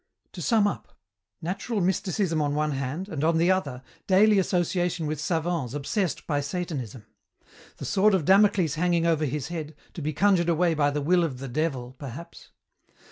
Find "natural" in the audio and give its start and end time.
1.43-1.79